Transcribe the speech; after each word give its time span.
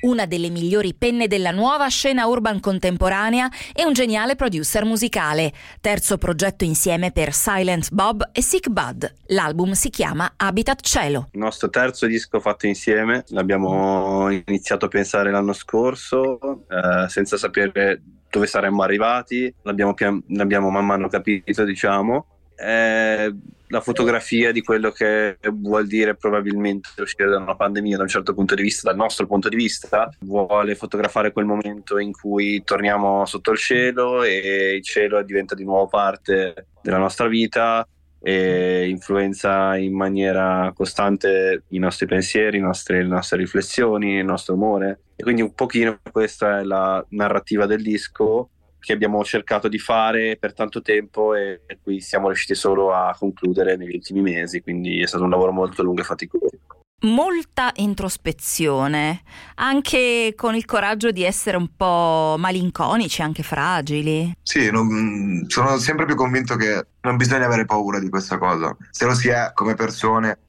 Una 0.00 0.26
delle 0.26 0.48
migliori 0.48 0.94
penne 0.94 1.26
della 1.26 1.50
nuova 1.50 1.88
scena 1.88 2.26
urban 2.26 2.60
contemporanea 2.60 3.50
e 3.74 3.84
un 3.84 3.92
geniale 3.92 4.36
producer 4.36 4.84
musicale. 4.84 5.52
Terzo 5.80 6.18
progetto 6.18 6.62
insieme 6.62 7.10
per 7.10 7.32
Silent 7.32 7.90
Bob 7.90 8.30
e 8.32 8.40
Sick 8.40 8.68
Bud. 8.68 9.12
L'album 9.26 9.72
si 9.72 9.90
chiama 9.90 10.34
Habitat 10.36 10.82
Cielo. 10.82 11.28
Il 11.32 11.40
nostro 11.40 11.68
terzo 11.68 12.06
disco 12.06 12.38
fatto 12.38 12.68
insieme, 12.68 13.24
l'abbiamo 13.30 14.30
iniziato 14.30 14.84
a 14.84 14.88
pensare 14.88 15.32
l'anno 15.32 15.52
scorso, 15.52 16.38
eh, 16.68 17.08
senza 17.08 17.36
sapere 17.36 18.00
dove 18.30 18.46
saremmo 18.46 18.82
arrivati, 18.82 19.52
l'abbiamo, 19.62 19.94
pian- 19.94 20.22
l'abbiamo 20.28 20.70
man 20.70 20.86
mano 20.86 21.08
capito, 21.08 21.64
diciamo. 21.64 22.26
È 22.54 23.28
la 23.68 23.80
fotografia 23.80 24.52
di 24.52 24.62
quello 24.62 24.90
che 24.90 25.38
vuol 25.52 25.86
dire 25.86 26.16
probabilmente 26.16 26.88
uscire 27.00 27.28
da 27.28 27.38
una 27.38 27.56
pandemia 27.56 27.96
da 27.96 28.02
un 28.02 28.08
certo 28.08 28.34
punto 28.34 28.54
di 28.54 28.62
vista, 28.62 28.88
dal 28.88 28.98
nostro 28.98 29.26
punto 29.26 29.48
di 29.48 29.56
vista, 29.56 30.10
vuole 30.20 30.74
fotografare 30.74 31.32
quel 31.32 31.44
momento 31.44 31.98
in 31.98 32.12
cui 32.12 32.62
torniamo 32.64 33.24
sotto 33.26 33.52
il 33.52 33.58
cielo 33.58 34.22
e 34.22 34.74
il 34.76 34.82
cielo 34.82 35.22
diventa 35.22 35.54
di 35.54 35.64
nuovo 35.64 35.88
parte 35.88 36.66
della 36.82 36.98
nostra 36.98 37.28
vita 37.28 37.86
e 38.20 38.88
influenza 38.88 39.76
in 39.76 39.94
maniera 39.94 40.72
costante 40.74 41.64
i 41.68 41.78
nostri 41.78 42.06
pensieri, 42.06 42.58
le 42.58 42.64
nostre, 42.64 43.02
le 43.02 43.08
nostre 43.08 43.38
riflessioni, 43.38 44.16
il 44.16 44.24
nostro 44.24 44.54
umore. 44.54 45.00
E 45.14 45.22
quindi 45.22 45.42
un 45.42 45.54
pochino 45.54 46.00
questa 46.10 46.60
è 46.60 46.62
la 46.64 47.04
narrativa 47.10 47.66
del 47.66 47.82
disco 47.82 48.50
che 48.78 48.92
abbiamo 48.92 49.22
cercato 49.24 49.68
di 49.68 49.78
fare 49.78 50.36
per 50.36 50.54
tanto 50.54 50.80
tempo 50.80 51.34
e 51.34 51.60
qui 51.82 52.00
siamo 52.00 52.28
riusciti 52.28 52.54
solo 52.54 52.92
a 52.92 53.14
concludere 53.18 53.76
negli 53.76 53.94
ultimi 53.94 54.22
mesi, 54.22 54.60
quindi 54.60 55.00
è 55.00 55.06
stato 55.06 55.24
un 55.24 55.30
lavoro 55.30 55.52
molto 55.52 55.82
lungo 55.82 56.00
e 56.00 56.04
faticoso 56.04 56.58
molta 57.00 57.70
introspezione, 57.76 59.22
anche 59.56 60.32
con 60.34 60.54
il 60.54 60.64
coraggio 60.64 61.10
di 61.10 61.22
essere 61.22 61.56
un 61.56 61.68
po' 61.76 62.34
malinconici, 62.38 63.22
anche 63.22 63.42
fragili. 63.42 64.32
Sì, 64.42 64.70
non, 64.70 65.44
sono 65.46 65.78
sempre 65.78 66.06
più 66.06 66.16
convinto 66.16 66.56
che 66.56 66.86
non 67.02 67.16
bisogna 67.16 67.46
avere 67.46 67.66
paura 67.66 68.00
di 68.00 68.08
questa 68.08 68.38
cosa. 68.38 68.76
Se 68.90 69.04
lo 69.04 69.14
si 69.14 69.28
è 69.28 69.52
come 69.54 69.74
persone, 69.74 70.40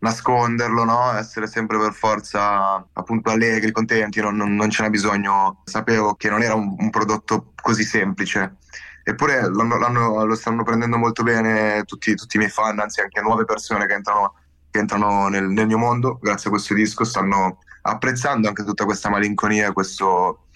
nasconderlo, 0.00 0.84
no? 0.84 1.12
essere 1.16 1.46
sempre 1.46 1.78
per 1.78 1.92
forza 1.92 2.86
appunto 2.92 3.30
allegri, 3.30 3.72
contenti, 3.72 4.20
non, 4.20 4.36
non, 4.36 4.54
non 4.54 4.70
ce 4.70 4.82
n'è 4.82 4.90
bisogno. 4.90 5.62
Sapevo 5.64 6.14
che 6.14 6.30
non 6.30 6.42
era 6.42 6.54
un, 6.54 6.74
un 6.78 6.90
prodotto 6.90 7.52
così 7.60 7.84
semplice. 7.84 8.56
Eppure 9.02 9.40
l'hanno, 9.40 9.78
l'hanno, 9.78 10.24
lo 10.24 10.34
stanno 10.34 10.62
prendendo 10.62 10.98
molto 10.98 11.22
bene 11.22 11.82
tutti, 11.84 12.14
tutti 12.14 12.36
i 12.36 12.38
miei 12.38 12.50
fan, 12.50 12.78
anzi 12.78 13.00
anche 13.00 13.20
nuove 13.22 13.44
persone 13.44 13.86
che 13.86 13.94
entrano 13.94 14.34
che 14.70 14.80
entrano 14.80 15.28
nel, 15.28 15.48
nel, 15.48 15.66
mio 15.66 15.78
mondo 15.78 16.18
grazie 16.20 16.48
a 16.48 16.52
questo 16.52 16.74
disco 16.74 17.04
stanno 17.04 17.60
apprezzando 17.82 18.48
anche 18.48 18.64
tutta 18.64 18.84
questa 18.84 19.08
malinconia, 19.08 19.72
questo 19.72 20.48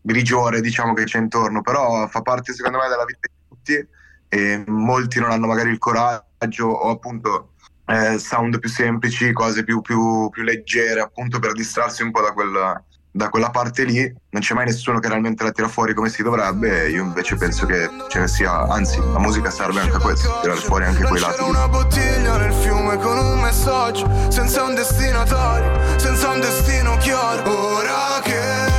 grigiore 0.00 0.60
diciamo 0.60 0.94
che 0.94 1.04
c'è 1.04 1.18
intorno, 1.18 1.62
però 1.62 2.06
fa 2.08 2.22
parte 2.22 2.52
secondo 2.52 2.78
me 2.78 2.88
della 2.88 3.04
vita 3.04 3.20
di 3.22 3.34
tutti 3.48 3.88
e 4.28 4.64
molti 4.66 5.20
non 5.20 5.30
hanno 5.30 5.46
magari 5.46 5.70
il 5.70 5.78
coraggio 5.78 6.66
o 6.66 6.90
appunto 6.90 7.52
eh, 7.86 8.18
sound 8.18 8.58
più 8.58 8.68
semplici, 8.68 9.32
cose 9.32 9.64
più, 9.64 9.80
più, 9.80 10.28
più 10.30 10.42
leggere 10.42 11.00
appunto 11.00 11.38
per 11.38 11.52
distrarsi 11.52 12.02
un 12.02 12.10
po' 12.10 12.20
da 12.20 12.32
quella 12.32 12.82
da 13.16 13.30
quella 13.30 13.48
parte 13.48 13.84
lì 13.84 14.14
non 14.28 14.42
c'è 14.42 14.52
mai 14.52 14.66
nessuno 14.66 14.98
che 14.98 15.08
realmente 15.08 15.42
la 15.42 15.50
tira 15.50 15.68
fuori 15.68 15.94
come 15.94 16.10
si 16.10 16.22
dovrebbe 16.22 16.90
io 16.90 17.02
invece 17.02 17.36
penso 17.36 17.64
che 17.64 17.88
ce 18.08 18.20
ne 18.20 18.28
sia, 18.28 18.68
anzi 18.68 18.98
la 18.98 19.18
musica 19.18 19.48
serve 19.48 19.80
anche 19.80 19.96
a 19.96 20.00
questo, 20.00 20.38
tirare 20.42 20.60
fuori 20.60 20.84
anche 20.84 21.02
quei 21.02 21.20
lati. 21.20 21.42
una 21.42 21.66
bottiglia 21.66 22.36
nel 22.36 22.52
fiume 22.52 22.98
con 22.98 23.16
un 23.16 23.40
messaggio, 23.40 24.30
senza 24.30 24.64
un 24.64 24.74
destinatario, 24.74 25.98
senza 25.98 26.28
un 26.28 26.40
destino 26.40 26.98
chiaro. 26.98 27.76
Ora 27.76 28.20
che 28.22 28.75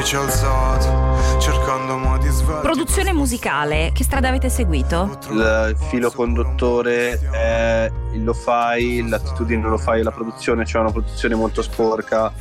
pollice 0.00 0.16
alzato, 0.16 1.40
cercando 1.40 1.98
modi 1.98 2.28
svaghi. 2.28 2.62
Produzione 2.62 3.12
musicale, 3.12 3.90
che 3.92 4.02
strada 4.02 4.28
avete 4.28 4.48
seguito? 4.48 5.18
Il 5.30 5.76
filo 5.90 6.10
conduttore 6.10 7.20
è 7.30 7.90
il 8.12 8.24
lo 8.24 8.32
fai, 8.32 9.06
l'attitudine 9.06 9.62
lo 9.62 9.76
fai, 9.76 10.02
la 10.02 10.10
produzione, 10.10 10.64
cioè 10.64 10.80
una 10.80 10.90
produzione 10.90 11.34
molto 11.34 11.60
sporca, 11.60 12.32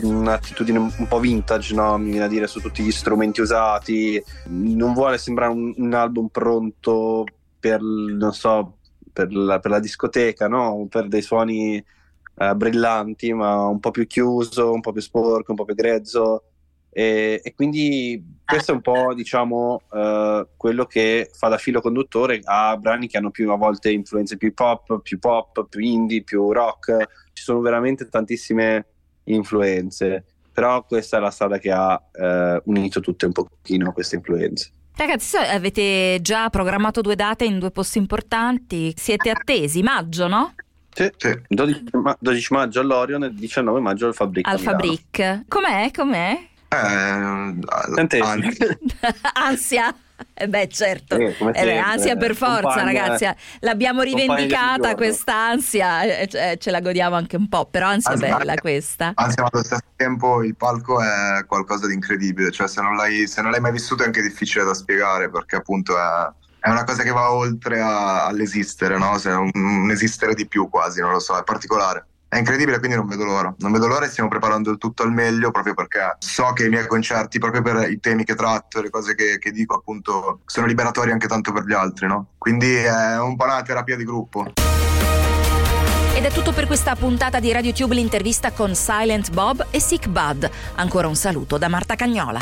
un'attitudine 0.00 0.78
un 0.78 1.06
po' 1.08 1.18
vintage, 1.18 1.74
no? 1.74 1.98
mi 1.98 2.10
viene 2.10 2.26
a 2.26 2.28
dire, 2.28 2.46
su 2.46 2.60
tutti 2.60 2.84
gli 2.84 2.92
strumenti 2.92 3.40
usati. 3.40 4.22
Non 4.46 4.92
vuole 4.92 5.18
sembrare 5.18 5.50
un, 5.50 5.74
un 5.76 5.94
album 5.94 6.28
pronto 6.28 7.24
per, 7.58 7.80
non 7.80 8.32
so, 8.32 8.76
per 9.12 9.32
la, 9.32 9.58
per 9.58 9.72
la 9.72 9.80
discoteca, 9.80 10.46
no? 10.46 10.86
per 10.88 11.08
dei 11.08 11.22
suoni 11.22 11.84
eh, 12.36 12.54
brillanti, 12.54 13.32
ma 13.32 13.66
un 13.66 13.80
po' 13.80 13.90
più 13.90 14.06
chiuso, 14.06 14.72
un 14.72 14.80
po' 14.80 14.92
più 14.92 15.02
sporco, 15.02 15.50
un 15.50 15.56
po' 15.56 15.64
più 15.64 15.74
grezzo. 15.74 16.44
E, 16.94 17.40
e, 17.42 17.54
quindi 17.54 18.22
questo 18.44 18.72
è 18.72 18.74
un 18.74 18.82
po' 18.82 19.14
diciamo 19.14 19.80
uh, 19.90 20.46
quello 20.58 20.84
che 20.84 21.30
fa 21.32 21.48
da 21.48 21.56
filo 21.56 21.80
conduttore 21.80 22.40
a 22.44 22.76
brani 22.76 23.08
che 23.08 23.16
hanno 23.16 23.30
più 23.30 23.50
a 23.50 23.56
volte 23.56 23.90
influenze 23.90 24.36
più 24.36 24.52
pop, 24.52 25.00
più 25.00 25.18
pop, 25.18 25.66
più 25.68 25.80
indie, 25.80 26.22
più 26.22 26.52
rock. 26.52 27.30
Ci 27.32 27.42
sono 27.42 27.60
veramente 27.60 28.08
tantissime 28.08 28.86
influenze, 29.24 30.24
però 30.52 30.84
questa 30.84 31.16
è 31.16 31.20
la 31.20 31.30
strada 31.30 31.58
che 31.58 31.70
ha 31.70 31.94
uh, 31.94 32.70
unito 32.70 33.00
tutte 33.00 33.24
un 33.24 33.32
pochino 33.32 33.92
queste 33.92 34.16
influenze. 34.16 34.70
Ragazzi, 34.94 35.36
avete 35.38 36.18
già 36.20 36.50
programmato 36.50 37.00
due 37.00 37.14
date 37.14 37.46
in 37.46 37.58
due 37.58 37.70
posti 37.70 37.96
importanti, 37.96 38.92
siete 38.94 39.30
attesi, 39.30 39.82
maggio, 39.82 40.28
no? 40.28 40.54
Sì, 40.94 41.10
sì. 41.16 41.40
12, 41.48 41.84
12 42.18 42.52
maggio 42.52 42.80
all'Orion 42.80 43.24
e 43.24 43.32
19 43.32 43.80
maggio 43.80 44.06
al 44.08 44.14
Fabric. 44.14 44.46
Al 44.46 44.60
Fabric. 44.60 45.44
Com'è? 45.48 45.90
Com'è? 45.90 46.50
Eh, 46.72 47.54
ansia. 49.34 49.94
Eh 50.34 50.48
beh, 50.48 50.68
certo, 50.68 51.16
eh, 51.16 51.34
eh, 51.52 51.76
ansia 51.76 52.16
per 52.16 52.36
forza, 52.36 52.60
compagna, 52.60 52.84
ragazzi. 52.84 53.26
L'abbiamo 53.60 54.02
rivendicata 54.02 54.94
questa 54.94 55.34
ansia, 55.34 56.02
eh, 56.02 56.28
eh, 56.32 56.56
ce 56.58 56.70
la 56.70 56.80
godiamo 56.80 57.16
anche 57.16 57.36
un 57.36 57.48
po', 57.48 57.66
però 57.66 57.88
ansia 57.88 58.12
anzi, 58.12 58.28
bella 58.28 58.54
questa. 58.54 59.12
Anzi, 59.16 59.40
ma 59.40 59.48
allo 59.50 59.64
stesso 59.64 59.82
tempo 59.96 60.44
il 60.44 60.54
palco 60.54 61.02
è 61.02 61.44
qualcosa 61.46 61.88
di 61.88 61.94
incredibile, 61.94 62.52
cioè 62.52 62.68
se 62.68 62.80
non 62.80 62.94
l'hai, 62.94 63.26
se 63.26 63.42
non 63.42 63.50
l'hai 63.50 63.60
mai 63.60 63.72
vissuto 63.72 64.04
è 64.04 64.06
anche 64.06 64.22
difficile 64.22 64.64
da 64.64 64.74
spiegare 64.74 65.28
perché 65.28 65.56
appunto 65.56 65.98
è, 65.98 66.30
è 66.60 66.70
una 66.70 66.84
cosa 66.84 67.02
che 67.02 67.10
va 67.10 67.32
oltre 67.32 67.80
a, 67.80 68.26
all'esistere, 68.26 68.96
no? 68.96 69.18
Cioè, 69.18 69.34
un, 69.34 69.50
un 69.54 69.90
esistere 69.90 70.34
di 70.34 70.46
più 70.46 70.68
quasi, 70.68 71.00
non 71.00 71.10
lo 71.10 71.18
so, 71.18 71.36
è 71.36 71.42
particolare. 71.42 72.06
È 72.32 72.38
incredibile, 72.38 72.78
quindi 72.78 72.96
non 72.96 73.06
vedo 73.06 73.24
l'ora. 73.24 73.54
Non 73.58 73.72
vedo 73.72 73.86
l'ora 73.86 74.06
e 74.06 74.08
stiamo 74.08 74.30
preparando 74.30 74.70
il 74.70 74.78
tutto 74.78 75.02
al 75.02 75.12
meglio 75.12 75.50
proprio 75.50 75.74
perché 75.74 76.16
so 76.20 76.54
che 76.54 76.64
i 76.64 76.70
miei 76.70 76.86
concerti, 76.86 77.38
proprio 77.38 77.60
per 77.60 77.90
i 77.90 78.00
temi 78.00 78.24
che 78.24 78.34
tratto 78.34 78.80
le 78.80 78.88
cose 78.88 79.14
che, 79.14 79.36
che 79.38 79.50
dico, 79.50 79.74
appunto, 79.74 80.40
sono 80.46 80.64
liberatori 80.64 81.10
anche 81.10 81.26
tanto 81.26 81.52
per 81.52 81.66
gli 81.66 81.74
altri, 81.74 82.06
no? 82.06 82.28
Quindi 82.38 82.72
è 82.72 83.20
un 83.20 83.36
po' 83.36 83.44
una 83.44 83.60
terapia 83.60 83.96
di 83.96 84.04
gruppo. 84.04 84.46
Ed 86.14 86.24
è 86.24 86.30
tutto 86.30 86.52
per 86.52 86.66
questa 86.66 86.96
puntata 86.96 87.38
di 87.38 87.52
RadioTube 87.52 87.94
l'intervista 87.94 88.50
con 88.52 88.74
Silent 88.74 89.30
Bob 89.30 89.66
e 89.68 89.78
Sick 89.78 90.08
Bud. 90.08 90.50
Ancora 90.76 91.08
un 91.08 91.16
saluto 91.16 91.58
da 91.58 91.68
Marta 91.68 91.96
Cagnola. 91.96 92.40